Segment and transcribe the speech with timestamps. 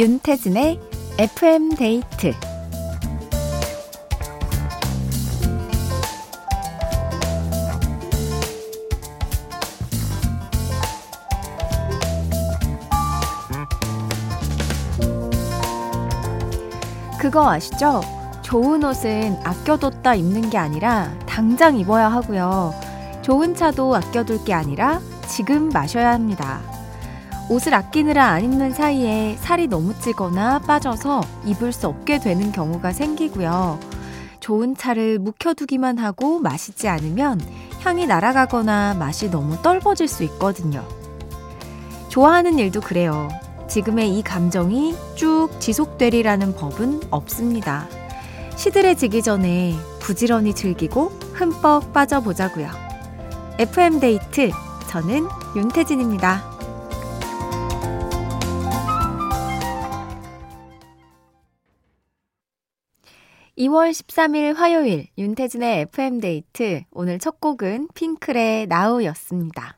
[0.00, 0.80] 윤태진의
[1.18, 2.32] FM 데이트
[17.18, 18.00] 그거 아시죠?
[18.40, 22.72] 좋은 옷은 아껴뒀다 입는 게 아니라 당장 입어야 하고요.
[23.20, 24.98] 좋은 차도 아껴둘 게 아니라
[25.28, 26.69] 지금 마셔야 합니다.
[27.50, 33.80] 옷을 아끼느라 안 입는 사이에 살이 너무 찌거나 빠져서 입을 수 없게 되는 경우가 생기고요.
[34.38, 37.40] 좋은 차를 묵혀두기만 하고 마시지 않으면
[37.80, 40.86] 향이 날아가거나 맛이 너무 떫어질 수 있거든요.
[42.08, 43.28] 좋아하는 일도 그래요.
[43.68, 47.88] 지금의 이 감정이 쭉 지속되리라는 법은 없습니다.
[48.54, 52.68] 시들해지기 전에 부지런히 즐기고 흠뻑 빠져보자고요.
[53.58, 54.50] FM데이트,
[54.88, 56.49] 저는 윤태진입니다.
[63.60, 69.76] 2월 13일 화요일 윤태진의 FM데이트 오늘 첫 곡은 핑클의 나우였습니다.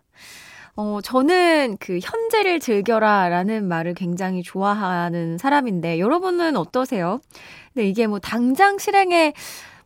[0.76, 7.20] 어, 저는 그 현재를 즐겨라 라는 말을 굉장히 좋아하는 사람인데 여러분은 어떠세요?
[7.74, 9.32] 근데 이게 뭐 당장 실행에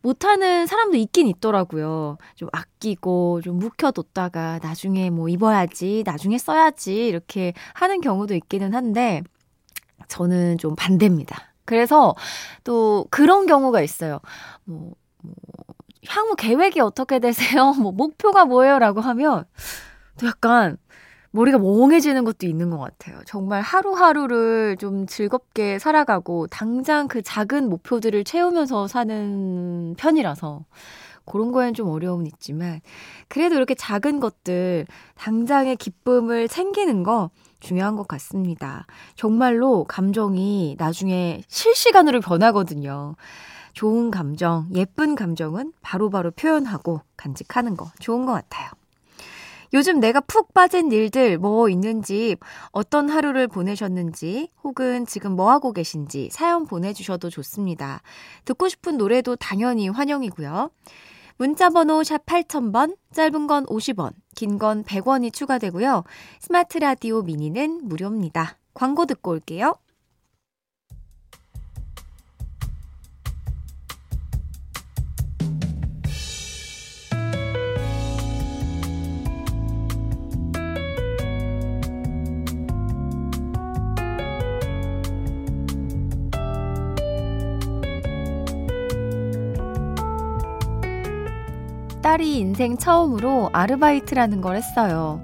[0.03, 2.19] 못하는 사람도 있긴 있더라고요.
[2.35, 9.23] 좀 아끼고 좀 묵혀뒀다가 나중에 뭐 입어야지, 나중에 써야지 이렇게 하는 경우도 있기는 한데
[10.09, 11.56] 저는 좀 반대입니다.
[11.67, 12.15] 그래서
[12.65, 14.21] 또 그런 경우가 있어요.
[14.65, 15.35] 뭐, 뭐
[16.09, 17.73] 향후 계획이 어떻게 되세요?
[17.79, 18.79] 뭐 목표가 뭐예요?
[18.79, 19.45] 라고 하면
[20.19, 20.79] 또 약간
[21.33, 23.21] 머리가 멍해지는 것도 있는 것 같아요.
[23.27, 30.65] 정말 하루하루를 좀 즐겁게 살아가고 당장 그 작은 목표들을 채우면서 사는 편이라서
[31.27, 32.81] 그런 거엔 좀 어려움은 있지만
[33.29, 34.87] 그래도 이렇게 작은 것들
[35.17, 37.31] 당장의 기쁨을 챙기는 거
[37.61, 38.87] 중요한 것 같습니다.
[39.15, 43.17] 정말로 감정이 나중에 실시간으로 변하거든요.
[43.73, 48.71] 좋은 감정, 예쁜 감정은 바로바로 바로 표현하고 간직하는 거 좋은 것 같아요.
[49.75, 52.37] 요즘 내가 푹 빠진 일들 뭐 있는지,
[52.71, 58.01] 어떤 하루를 보내셨는지, 혹은 지금 뭐 하고 계신지 사연 보내주셔도 좋습니다.
[58.45, 60.71] 듣고 싶은 노래도 당연히 환영이고요.
[61.37, 66.05] 문자번호 샵 8000번, 짧은 건 50원, 긴 건 100원이 추가되고요.
[66.39, 68.59] 스마트 라디오 미니는 무료입니다.
[68.75, 69.75] 광고 듣고 올게요.
[92.17, 95.21] 딸이 인생 처음으로 아르바이트라는 걸 했어요.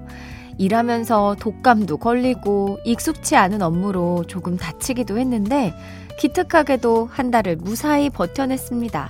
[0.59, 5.73] 일하면서 독감도 걸리고 익숙치 않은 업무로 조금 다치기도 했는데
[6.19, 9.09] 기특하게도 한 달을 무사히 버텨냈습니다.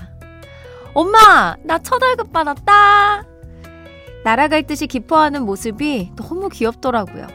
[0.93, 1.57] 엄마!
[1.63, 3.25] 나 첫 월급 받았다!
[4.23, 7.27] 날아갈 듯이 기뻐하는 모습이 너무 귀엽더라고요.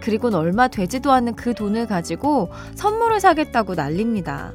[0.00, 4.52] 그리고는 얼마 되지도 않는 그 돈을 가지고 선물을 사겠다고 난립니다.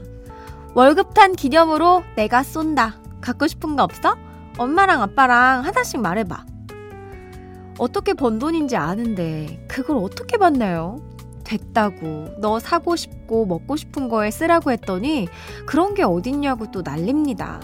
[0.74, 2.96] 월급 탄 기념으로 내가 쏜다.
[3.22, 4.25] 갖고 싶은 거 없어?
[4.58, 6.46] 엄마랑 아빠랑 하나씩 말해봐.
[7.78, 11.02] 어떻게 번 돈인지 아는데 그걸 어떻게 받나요?
[11.44, 15.28] 됐다고 너 사고 싶고 먹고 싶은 거에 쓰라고 했더니
[15.66, 17.62] 그런 게 어딨냐고 또 난립니다.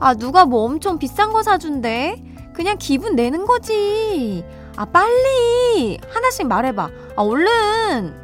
[0.00, 2.22] 아 누가 뭐 엄청 비싼 거 사준대?
[2.52, 4.44] 그냥 기분 내는 거지.
[4.76, 6.90] 아 빨리 하나씩 말해봐.
[7.16, 8.14] 아 얼른.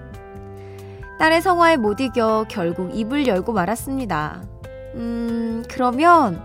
[1.19, 4.43] 딸의 성화에 못 이겨 결국 입을 열고 말았습니다.
[4.97, 6.43] 음 그러면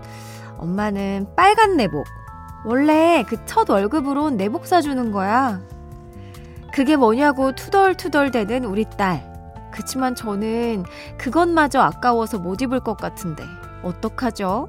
[0.62, 2.06] 엄마는 빨간 내복.
[2.64, 5.60] 원래 그 첫 월급으로 내복 사주는 거야.
[6.72, 9.30] 그게 뭐냐고 투덜투덜 대는 우리 딸.
[9.72, 10.84] 그치만 저는
[11.18, 13.42] 그것마저 아까워서 못 입을 것 같은데,
[13.82, 14.68] 어떡하죠?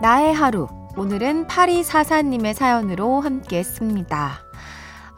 [0.00, 0.66] 나의 하루.
[0.96, 4.49] 오늘은 8244님의 사연으로 함께 했습니다.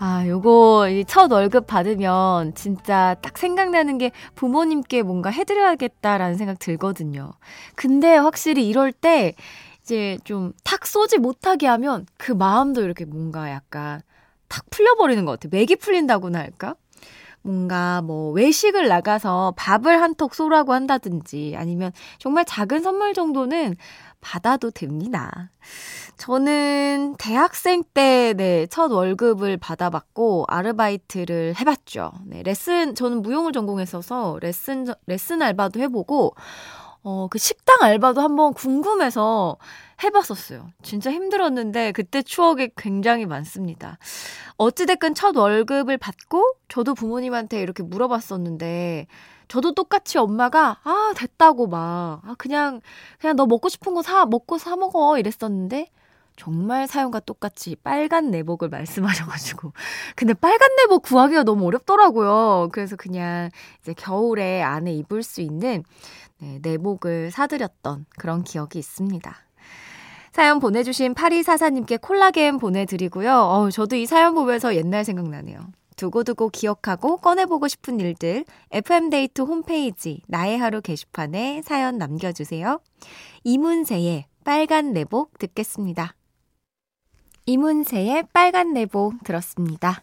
[0.04, 7.31] 아, 요거 첫 월급 받으면 진짜 딱 생각나는 게 부모님께 뭔가 해드려야겠다라는 생각 들거든요.
[7.76, 9.34] 근데 확실히 이럴 때
[9.82, 14.00] 이제 좀 탁 쏘지 못하게 하면 그 마음도 이렇게 뭔가 약간
[14.49, 15.50] 탁 풀려버리는 것 같아요.
[15.56, 16.75] 맥이 풀린다고나 할까?
[17.43, 23.76] 뭔가 뭐 외식을 나가서 밥을 한 턱 쏘라고 한다든지 아니면 정말 작은 선물 정도는
[24.22, 25.50] 받아도 됩니다.
[26.16, 32.12] 저는 대학생 때, 네, 첫 월급을 받아봤고, 아르바이트를 해봤죠.
[32.26, 36.34] 네, 레슨, 저는 무용을 전공했어서 레슨, 레슨 알바도 해보고,
[37.04, 39.58] 어, 그 식당 알바도 한번 궁금해서
[40.04, 40.70] 해봤었어요.
[40.82, 43.98] 진짜 힘들었는데 그때 추억이 굉장히 많습니다.
[44.56, 49.08] 어찌됐건 첫 월급을 받고 저도 부모님한테 이렇게 물어봤었는데
[49.52, 52.81] 저도 똑같이 엄마가 아 됐다고 막 아, 그냥
[53.20, 55.88] 그냥 너 먹고 싶은 거 사 먹고 사 먹어 이랬었는데
[56.37, 59.75] 정말 사연과 똑같이 빨간 내복을 말씀하셔가지고.
[60.16, 62.70] 근데 빨간 내복 구하기가 너무 어렵더라고요.
[62.72, 63.50] 그래서 그냥
[63.82, 65.84] 이제 겨울에 안에 입을 수 있는
[66.40, 69.37] 네, 내복을 사드렸던 그런 기억이 있습니다.
[70.32, 73.31] 사연 보내주신 8244님께 콜라겐 보내드리고요.
[73.34, 75.60] 어 저도 이 사연 보면서 옛날 생각나네요.
[76.02, 82.81] 두고두고 기억하고 꺼내보고 싶은 일들 FM데이트 홈페이지 나의 하루 게시판에 사연 남겨주세요.
[83.44, 86.16] 이문세의 빨간 내복 듣겠습니다.
[87.46, 90.02] 이문세의 빨간 내복 들었습니다.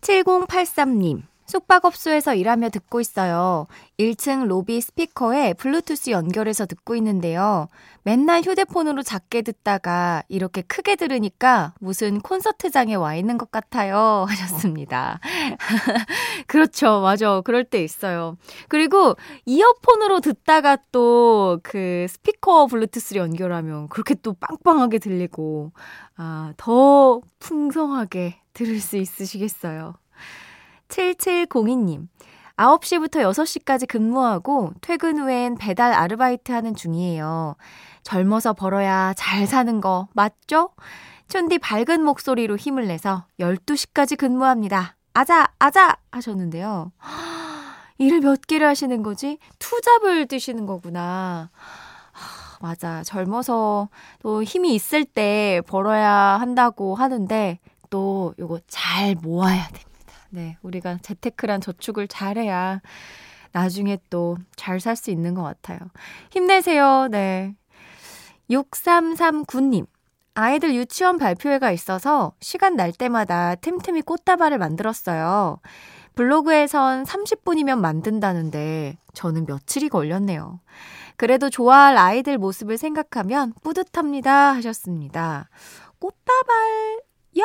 [0.00, 3.66] 7083님, 숙박업소에서 일하며 듣고 있어요.
[3.98, 7.68] 1층 로비 스피커에 블루투스 연결해서 듣고 있는데요.
[8.02, 14.26] 맨날 휴대폰으로 작게 듣다가 이렇게 크게 들으니까 무슨 콘서트장에 와 있는 것 같아요.
[14.30, 15.18] 하셨습니다.
[16.46, 17.00] 그렇죠.
[17.00, 17.40] 맞아.
[17.42, 18.36] 그럴 때 있어요.
[18.68, 19.16] 그리고
[19.46, 25.72] 이어폰으로 듣다가 또 그 스피커 블루투스를 연결하면 그렇게 또 빵빵하게 들리고,
[26.16, 29.94] 아, 더 풍성하게 들을 수 있으시겠어요.
[30.88, 32.08] 7702님.
[32.56, 37.56] 9시부터 6시까지 근무하고 퇴근 후엔 배달 아르바이트 하는 중이에요.
[38.02, 40.70] 젊어서 벌어야 잘 사는 거 맞죠?
[41.28, 44.96] 촌디 밝은 목소리로 힘을 내서 12시까지 근무합니다.
[45.12, 45.96] 아자, 아자!
[46.12, 46.92] 하셨는데요.
[47.98, 49.38] 일을 몇 개를 하시는 거지?
[49.58, 51.50] 투잡을 뛰시는 거구나.
[52.60, 53.02] 맞아.
[53.02, 53.88] 젊어서
[54.22, 57.58] 또 힘이 있을 때 벌어야 한다고 하는데
[57.90, 59.85] 또 요거 잘 모아야 됩니다.
[60.36, 62.82] 네, 우리가 재테크란 저축을 잘해야
[63.52, 65.78] 나중에 또 잘 살 수 있는 것 같아요.
[66.30, 67.08] 힘내세요.
[67.10, 67.54] 네.
[68.50, 69.86] 6339님.
[70.34, 75.58] 아이들 유치원 발표회가 있어서 시간 날 때마다 틈틈이 꽃다발을 만들었어요.
[76.16, 80.60] 블로그에선 30분이면 만든다는데 저는 며칠이 걸렸네요.
[81.16, 85.48] 그래도 좋아할 아이들 모습을 생각하면 뿌듯합니다 하셨습니다.
[85.98, 87.05] 꽃다발
[87.38, 87.42] 야,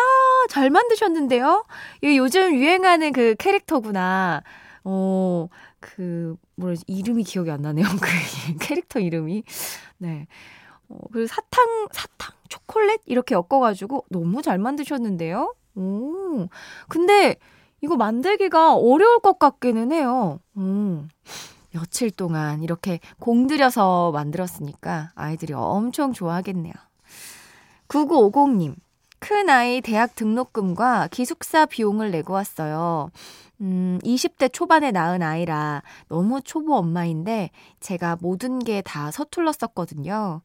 [0.49, 1.65] 잘 만드셨는데요?
[2.03, 4.41] 이 요즘 유행하는 그 캐릭터구나.
[4.83, 5.47] 어,
[5.79, 7.85] 그, 뭐라 지, 이름이 기억이 안 나네요.
[8.01, 9.43] 그 캐릭터 이름이.
[9.97, 10.27] 네.
[10.89, 13.01] 어, 그리고 사탕, 사탕, 초콜릿?
[13.05, 15.55] 이렇게 엮어가지고 너무 잘 만드셨는데요?
[15.75, 16.47] 오.
[16.87, 17.35] 근데
[17.81, 20.39] 이거 만들기가 어려울 것 같기는 해요.
[20.57, 21.09] 음.
[21.71, 26.73] 며칠 동안 이렇게 공들여서 만들었으니까 아이들이 엄청 좋아하겠네요.
[27.87, 28.75] 9950님.
[29.21, 33.11] 큰 아이 대학 등록금과 기숙사 비용을 내고 왔어요.
[33.61, 40.41] 음, 20대 초반에 낳은 아이라 너무 초보 엄마인데 제가 모든 게 다 서툴렀었거든요.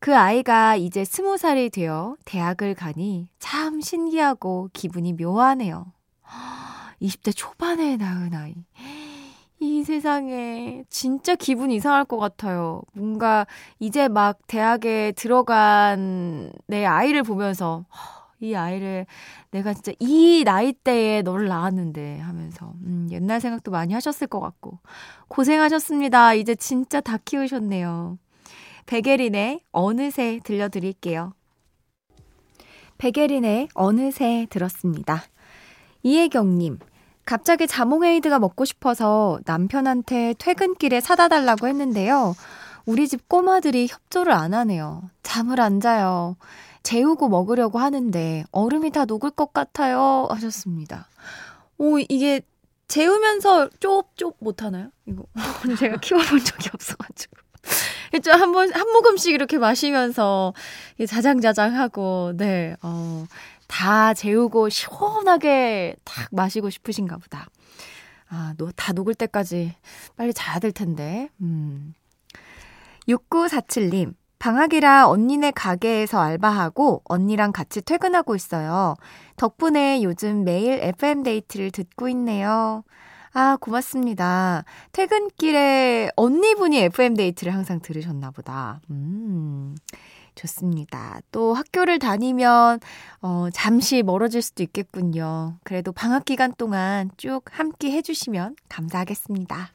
[0.00, 5.92] 그 아이가 이제 스무 살이 되어 대학을 가니 참 신기하고 기분이 묘하네요.
[7.02, 8.54] 20대 초반에 낳은 아이.
[9.58, 12.82] 이 세상에 진짜 기분 이상할 것 같아요.
[12.92, 13.46] 뭔가
[13.78, 17.86] 이제 막 대학에 들어간 내 아이를 보면서
[18.38, 19.06] 이 아이를
[19.50, 24.78] 내가 진짜 이 나이대에 너를 낳았는데 하면서 음, 옛날 생각도 많이 하셨을 것 같고
[25.28, 26.34] 고생하셨습니다.
[26.34, 28.18] 이제 진짜 다 키우셨네요.
[28.84, 31.32] 베게린의 어느새 들려드릴게요.
[32.98, 35.22] 베게린의 어느새 들었습니다.
[36.02, 36.78] 이혜경님,
[37.26, 42.34] 갑자기 자몽에이드가 먹고 싶어서 남편한테 퇴근길에 사다 달라고 했는데요.
[42.86, 45.10] 우리 집 꼬마들이 협조를 안 하네요.
[45.24, 46.36] 잠을 안 자요.
[46.84, 50.28] 재우고 먹으려고 하는데 얼음이 다 녹을 것 같아요.
[50.30, 51.08] 하셨습니다.
[51.78, 52.42] 오, 이게
[52.86, 54.90] 재우면서 쪽쪽 못 하나요?
[55.06, 55.24] 이거.
[55.78, 57.36] 제가 키워본 적이 없어가지고.
[58.22, 60.54] 좀 한 번, 한 모금씩 이렇게 마시면서
[61.08, 63.26] 자장자장하고, 네, 어,
[63.66, 67.46] 다 재우고 시원하게 탁 마시고 싶으신가 보다.
[68.28, 69.74] 아, 노, 다 녹을 때까지
[70.16, 71.28] 빨리 자야 될 텐데.
[71.40, 71.94] 음.
[73.08, 78.94] 6947님, 방학이라 언니네 가게에서 알바하고 언니랑 같이 퇴근하고 있어요.
[79.36, 82.82] 덕분에 요즘 매일 FM데이트를 듣고 있네요.
[83.32, 84.64] 아, 고맙습니다.
[84.92, 88.80] 퇴근길에 언니분이 FM데이트를 항상 들으셨나 보다.
[88.90, 89.76] 음.
[90.36, 91.20] 좋습니다.
[91.32, 92.78] 또 학교를 다니면,
[93.20, 95.58] 어, 잠시 멀어질 수도 있겠군요.
[95.64, 99.70] 그래도 방학 기간 동안 쭉 함께 해주시면 감사하겠습니다.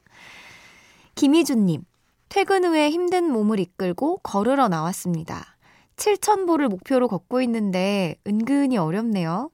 [1.16, 1.84] 김희준님,
[2.30, 5.58] 퇴근 후에 힘든 몸을 이끌고 걸으러 나왔습니다.
[5.98, 9.52] 7,000보를 목표로 걷고 있는데 은근히 어렵네요.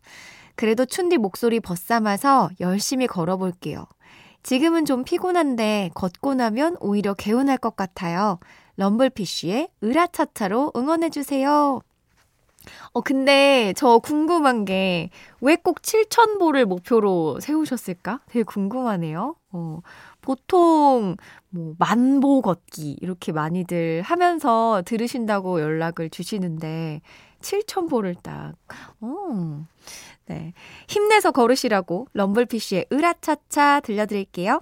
[0.55, 3.85] 그래도 춘디 목소리 벗삼아서 열심히 걸어볼게요.
[4.43, 8.39] 지금은 좀 피곤한데 걷고 나면 오히려 개운할 것 같아요.
[8.77, 11.81] 럼블피쉬의 으라차차로 응원해주세요.
[12.93, 15.09] 어, 근데 저 궁금한 게
[15.41, 18.21] 왜 꼭 7,000보를 목표로 세우셨을까?
[18.27, 19.35] 되게 궁금하네요.
[19.51, 19.79] 어,
[20.21, 21.15] 보통
[21.49, 27.01] 뭐 만보 걷기 이렇게 많이들 하면서 들으신다고 연락을 주시는데
[27.41, 28.53] 7,000보를 딱.
[29.01, 29.65] 어.
[30.27, 30.53] 네.
[30.89, 34.61] 힘내서 걸으시라고 럼블피쉬의 으라차차 들려드릴게요.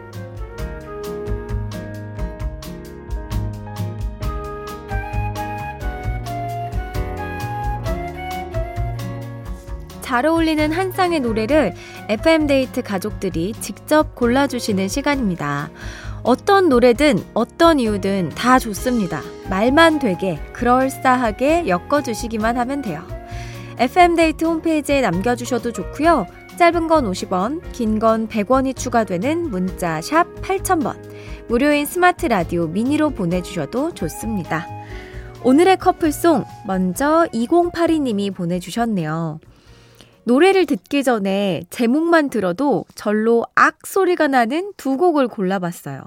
[10.11, 11.73] 잘 어울리는 한 쌍의 노래를
[12.09, 15.69] FM데이트 가족들이 직접 골라주시는 시간입니다.
[16.23, 19.21] 어떤 노래든 어떤 이유든 다 좋습니다.
[19.49, 23.07] 말만 되게 그럴싸하게 엮어주시기만 하면 돼요.
[23.77, 26.27] FM데이트 홈페이지에 남겨주셔도 좋고요.
[26.57, 30.97] 짧은 건 50원, 긴 건 100원이 추가되는 문자 샵 8000번,
[31.47, 34.67] 무료인 스마트 라디오 미니로 보내주셔도 좋습니다.
[35.45, 39.39] 오늘의 커플송 먼저 2082님이 보내주셨네요.
[40.23, 46.01] 노래를 듣기 전에 제목만 들어도 절로 악 소리가 나는 두 곡을 골라봤어요.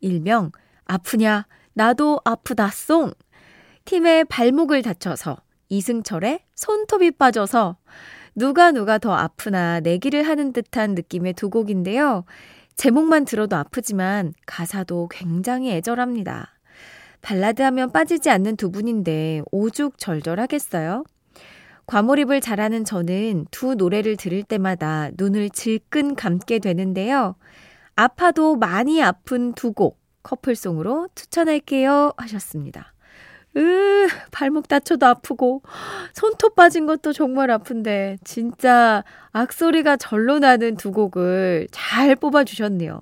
[0.00, 0.50] 일명
[0.86, 3.12] 아프냐 나도 아프다 송
[3.84, 5.36] 팀의 발목을 다쳐서
[5.68, 7.76] 이승철의 손톱이 빠져서
[8.34, 12.24] 누가 누가 더 아프나 내기를 하는 듯한 느낌의 두 곡인데요.
[12.76, 16.48] 제목만 들어도 아프지만 가사도 굉장히 애절합니다.
[17.20, 21.04] 발라드 하면 빠지지 않는 두 분인데 오죽 절절하겠어요?
[21.90, 27.34] 과몰입을 잘하는 저는 두 노래를 들을 때마다 눈을 질끈 감게 되는데요.
[27.96, 32.92] 아파도 많이 아픈 두 곡 커플송으로 추천할게요 하셨습니다.
[33.56, 35.62] 으, 발목 다쳐도 아프고,
[36.12, 43.00] 손톱 빠진 것도 정말 아픈데, 진짜 악소리가 절로 나는 두 곡을 잘 뽑아주셨네요.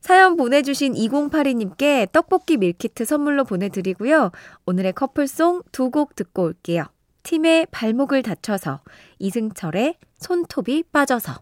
[0.00, 4.32] 사연 보내주신 2082님께 떡볶이 밀키트 선물로 보내드리고요.
[4.66, 6.86] 오늘의 커플송 두 곡 듣고 올게요.
[7.22, 8.80] 팀의 발목을 다쳐서
[9.18, 11.40] 이승철의 손톱이 빠져서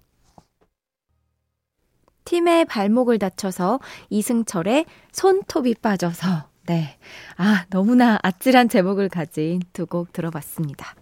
[2.25, 6.97] 팀의 발목을 다쳐서 이승철의 손톱이 빠져서 네.
[7.37, 10.95] 아, 너무나 아찔한 제목을 가진 두 곡 들어봤습니다.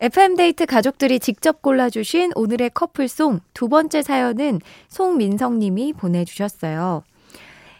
[0.00, 7.02] FM데이트 가족들이 직접 골라주신 오늘의 커플송 두 번째 사연은 송민성 님이 보내주셨어요.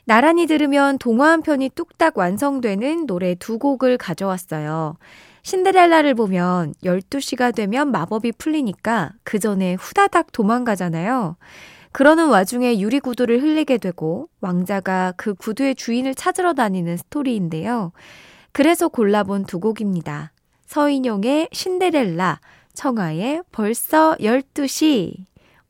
[0.06, 4.96] 나란히 들으면 동화 한 편이 뚝딱 완성되는 노래 두 곡을 가져왔어요.
[5.44, 11.36] 신데렐라를 보면 12시가 되면 마법이 풀리니까 그 전에 후다닥 도망가잖아요.
[11.92, 17.92] 그러는 와중에 유리 구두를 흘리게 되고 왕자가 그 구두의 주인을 찾으러 다니는 스토리인데요.
[18.52, 20.32] 그래서 골라본 두 곡입니다.
[20.66, 22.40] 서인용의 신데렐라,
[22.72, 25.14] 청하의 벌써 12시.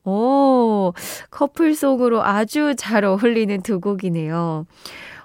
[0.05, 0.93] 오,
[1.31, 4.65] 커플송으로 아주 잘 어울리는 두 곡이네요.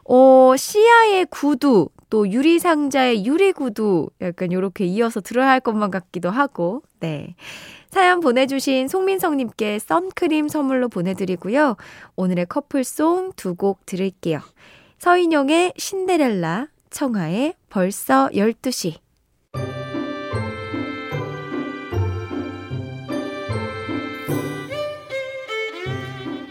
[0.04, 6.31] 어, 시아의 구두, 또 유리 상자의 유리 구두 약간 요렇게 이어서 들어야 할 것만 같기도
[6.31, 7.35] 하고, 네.
[7.90, 11.76] 사연 보내주신 송민성님께 선크림 선물로 보내드리고요.
[12.17, 14.40] 오늘의 커플송 두 곡 들을게요.
[14.99, 19.10] 서인영의 신데렐라, 청하의 벌써 12시.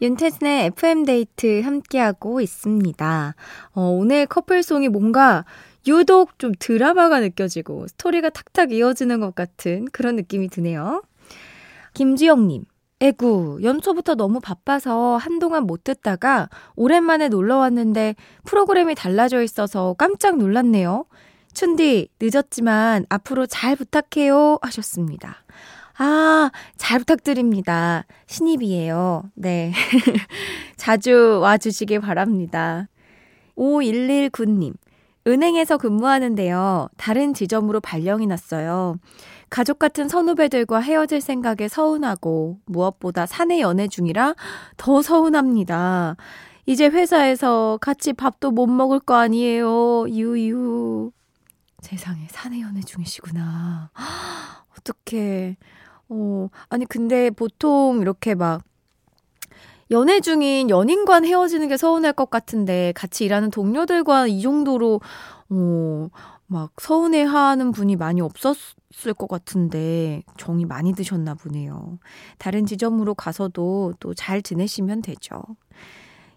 [0.00, 3.34] 윤태진의 FM데이트 함께하고 있습니다.
[3.74, 5.44] 어, 오늘 커플송이 뭔가
[5.86, 11.02] 유독 좀 드라마가 느껴지고 스토리가 탁탁 이어지는 것 같은 그런 느낌이 드네요.
[11.94, 12.64] 김지영님,
[13.00, 18.14] 에구, 연초부터 너무 바빠서 한동안 못 듣다가 오랜만에 놀러 왔는데
[18.44, 21.06] 프로그램이 달라져 있어서 깜짝 놀랐네요.
[21.52, 24.58] 춘디, 늦었지만 앞으로 잘 부탁해요.
[24.62, 25.36] 하셨습니다.
[26.02, 28.06] 아, 잘 부탁드립니다.
[28.26, 29.24] 신입이에요.
[29.34, 29.70] 네.
[30.78, 32.88] 자주 와주시길 바랍니다.
[33.54, 34.72] 5119님.
[35.26, 36.88] 은행에서 근무하는데요.
[36.96, 38.96] 다른 지점으로 발령이 났어요.
[39.50, 44.36] 가족 같은 선후배들과 헤어질 생각에 서운하고 무엇보다 사내 연애 중이라
[44.78, 46.16] 더 서운합니다.
[46.64, 50.08] 이제 회사에서 같이 밥도 못 먹을 거 아니에요.
[50.08, 51.10] 유유.
[51.80, 53.90] 세상에 사내 연애 중이시구나.
[54.78, 55.58] 어떡해.
[56.10, 58.62] 어, 아니 근데 보통 이렇게 막
[59.90, 65.00] 연애 중인 연인과 헤어지는 게 서운할 것 같은데 같이 일하는 동료들과 이 정도로
[65.50, 66.08] 어,
[66.46, 71.98] 막 서운해 하는 분이 많이 없었을 것 같은데 정이 많이 드셨나 보네요.
[72.38, 75.42] 다른 지점으로 가서도 또 잘 지내시면 되죠.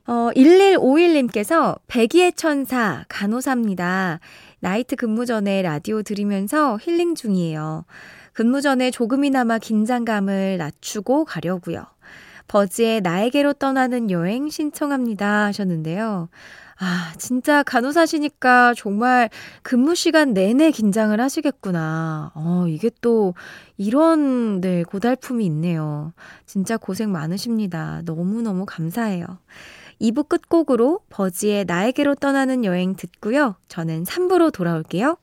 [0.05, 4.19] 어, 1151님께서 백이의 천사 간호사입니다.
[4.59, 7.85] 나이트 근무 전에 라디오 들으면서 힐링 중이에요.
[8.33, 11.85] 근무 전에 조금이나마 긴장감을 낮추고 가려고요.
[12.47, 16.29] 버즈의 나에게로 떠나는 여행 신청합니다 하셨는데요.
[16.79, 19.29] 아, 진짜 간호사시니까 정말
[19.61, 22.31] 근무 시간 내내 긴장을 하시겠구나.
[22.35, 23.35] 어, 이게 또
[23.77, 26.13] 이런, 네, 고달픔이 있네요.
[26.45, 28.01] 진짜 고생 많으십니다.
[28.03, 29.25] 너무너무 감사해요.
[30.01, 33.55] 2부 끝곡으로 버지의 나에게로 떠나는 여행 듣고요.
[33.67, 35.17] 저는 3부로 돌아올게요.